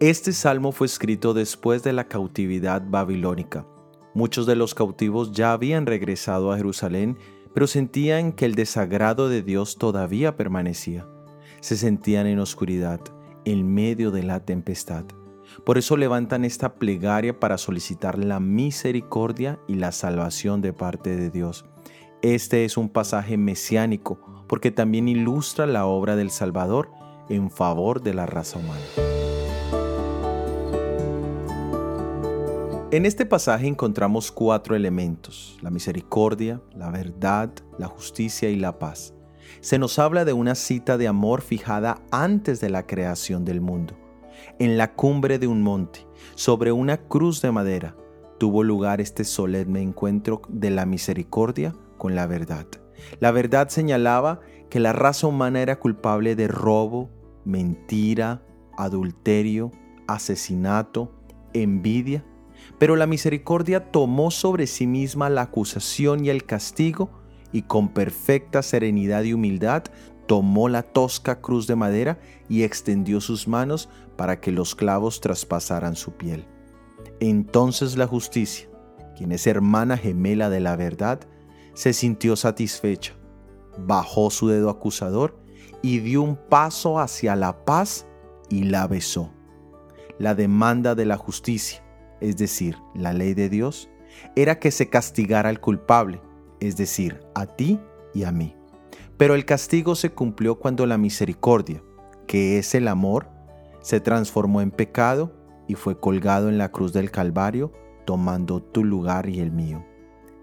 Este 0.00 0.34
salmo 0.34 0.70
fue 0.72 0.86
escrito 0.86 1.32
después 1.32 1.82
de 1.82 1.94
la 1.94 2.08
cautividad 2.08 2.82
babilónica. 2.86 3.66
Muchos 4.12 4.44
de 4.44 4.54
los 4.54 4.74
cautivos 4.74 5.32
ya 5.32 5.52
habían 5.52 5.86
regresado 5.86 6.52
a 6.52 6.58
Jerusalén, 6.58 7.16
pero 7.54 7.66
sentían 7.66 8.32
que 8.32 8.44
el 8.44 8.54
desagrado 8.54 9.30
de 9.30 9.42
Dios 9.42 9.78
todavía 9.78 10.36
permanecía. 10.36 11.06
Se 11.60 11.78
sentían 11.78 12.26
en 12.26 12.38
oscuridad, 12.38 13.00
en 13.46 13.72
medio 13.72 14.10
de 14.10 14.24
la 14.24 14.44
tempestad. 14.44 15.06
Por 15.64 15.78
eso 15.78 15.96
levantan 15.96 16.44
esta 16.44 16.74
plegaria 16.74 17.40
para 17.40 17.56
solicitar 17.56 18.18
la 18.18 18.40
misericordia 18.40 19.58
y 19.66 19.76
la 19.76 19.90
salvación 19.90 20.60
de 20.60 20.74
parte 20.74 21.16
de 21.16 21.30
Dios. 21.30 21.64
Este 22.24 22.64
es 22.64 22.78
un 22.78 22.88
pasaje 22.88 23.36
mesiánico 23.36 24.18
porque 24.48 24.70
también 24.70 25.08
ilustra 25.08 25.66
la 25.66 25.84
obra 25.84 26.16
del 26.16 26.30
Salvador 26.30 26.90
en 27.28 27.50
favor 27.50 28.02
de 28.02 28.14
la 28.14 28.24
raza 28.24 28.58
humana. 28.58 28.80
En 32.92 33.04
este 33.04 33.26
pasaje 33.26 33.66
encontramos 33.66 34.32
cuatro 34.32 34.74
elementos, 34.74 35.58
la 35.60 35.68
misericordia, 35.68 36.62
la 36.74 36.88
verdad, 36.88 37.50
la 37.78 37.88
justicia 37.88 38.48
y 38.48 38.56
la 38.56 38.78
paz. 38.78 39.12
Se 39.60 39.78
nos 39.78 39.98
habla 39.98 40.24
de 40.24 40.32
una 40.32 40.54
cita 40.54 40.96
de 40.96 41.08
amor 41.08 41.42
fijada 41.42 42.00
antes 42.10 42.58
de 42.58 42.70
la 42.70 42.86
creación 42.86 43.44
del 43.44 43.60
mundo. 43.60 43.98
En 44.58 44.78
la 44.78 44.94
cumbre 44.94 45.38
de 45.38 45.46
un 45.46 45.60
monte, 45.60 46.06
sobre 46.36 46.72
una 46.72 46.96
cruz 46.96 47.42
de 47.42 47.52
madera, 47.52 47.94
tuvo 48.38 48.62
lugar 48.62 49.02
este 49.02 49.24
solemne 49.24 49.82
encuentro 49.82 50.40
de 50.48 50.70
la 50.70 50.86
misericordia 50.86 51.74
la 52.12 52.26
verdad. 52.26 52.66
La 53.20 53.30
verdad 53.30 53.68
señalaba 53.68 54.40
que 54.70 54.80
la 54.80 54.92
raza 54.92 55.26
humana 55.26 55.60
era 55.60 55.78
culpable 55.78 56.36
de 56.36 56.48
robo, 56.48 57.10
mentira, 57.44 58.42
adulterio, 58.76 59.70
asesinato, 60.06 61.12
envidia, 61.52 62.24
pero 62.78 62.96
la 62.96 63.06
misericordia 63.06 63.90
tomó 63.90 64.30
sobre 64.30 64.66
sí 64.66 64.86
misma 64.86 65.30
la 65.30 65.42
acusación 65.42 66.24
y 66.24 66.30
el 66.30 66.44
castigo 66.44 67.10
y 67.52 67.62
con 67.62 67.88
perfecta 67.88 68.62
serenidad 68.62 69.22
y 69.22 69.32
humildad 69.32 69.84
tomó 70.26 70.68
la 70.68 70.82
tosca 70.82 71.40
cruz 71.40 71.66
de 71.66 71.76
madera 71.76 72.18
y 72.48 72.62
extendió 72.62 73.20
sus 73.20 73.46
manos 73.46 73.88
para 74.16 74.40
que 74.40 74.50
los 74.50 74.74
clavos 74.74 75.20
traspasaran 75.20 75.96
su 75.96 76.12
piel. 76.12 76.46
Entonces 77.20 77.96
la 77.96 78.06
justicia, 78.06 78.68
quien 79.16 79.32
es 79.32 79.46
hermana 79.46 79.96
gemela 79.96 80.50
de 80.50 80.60
la 80.60 80.76
verdad, 80.76 81.20
se 81.74 81.92
sintió 81.92 82.36
satisfecha, 82.36 83.14
bajó 83.78 84.30
su 84.30 84.48
dedo 84.48 84.70
acusador 84.70 85.36
y 85.82 85.98
dio 85.98 86.22
un 86.22 86.36
paso 86.36 86.98
hacia 86.98 87.36
la 87.36 87.64
paz 87.64 88.06
y 88.48 88.64
la 88.64 88.86
besó. 88.86 89.30
La 90.18 90.34
demanda 90.34 90.94
de 90.94 91.04
la 91.04 91.16
justicia, 91.16 91.84
es 92.20 92.36
decir, 92.36 92.78
la 92.94 93.12
ley 93.12 93.34
de 93.34 93.48
Dios, 93.48 93.90
era 94.36 94.58
que 94.58 94.70
se 94.70 94.88
castigara 94.88 95.48
al 95.48 95.60
culpable, 95.60 96.20
es 96.60 96.76
decir, 96.76 97.20
a 97.34 97.46
ti 97.46 97.80
y 98.14 98.24
a 98.24 98.32
mí. 98.32 98.56
Pero 99.16 99.34
el 99.34 99.44
castigo 99.44 99.94
se 99.94 100.10
cumplió 100.10 100.58
cuando 100.58 100.86
la 100.86 100.98
misericordia, 100.98 101.82
que 102.26 102.58
es 102.58 102.74
el 102.74 102.88
amor, 102.88 103.28
se 103.80 104.00
transformó 104.00 104.60
en 104.60 104.70
pecado 104.70 105.32
y 105.68 105.74
fue 105.74 105.98
colgado 105.98 106.48
en 106.48 106.58
la 106.58 106.70
cruz 106.70 106.92
del 106.92 107.10
Calvario, 107.10 107.72
tomando 108.06 108.62
tu 108.62 108.84
lugar 108.84 109.28
y 109.28 109.40
el 109.40 109.50
mío. 109.50 109.84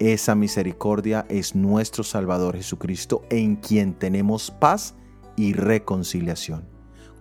Esa 0.00 0.34
misericordia 0.34 1.24
es 1.28 1.54
nuestro 1.54 2.02
Salvador 2.02 2.56
Jesucristo 2.56 3.22
en 3.30 3.54
quien 3.54 3.94
tenemos 3.94 4.50
paz 4.50 4.96
y 5.36 5.52
reconciliación. 5.52 6.68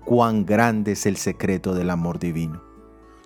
Cuán 0.06 0.46
grande 0.46 0.94
es 0.94 1.06
el 1.06 1.18
secreto 1.18 1.76
del 1.76 1.92
amor 1.92 2.18
divino. 2.18 2.64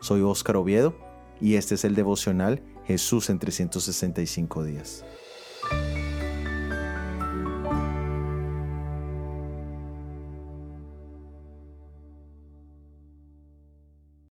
Soy 0.01 0.21
Óscar 0.21 0.57
Oviedo 0.57 0.95
y 1.39 1.55
este 1.55 1.75
es 1.75 1.85
el 1.85 1.95
devocional 1.95 2.61
Jesús 2.85 3.29
en 3.29 3.39
365 3.39 4.63
días. 4.65 5.05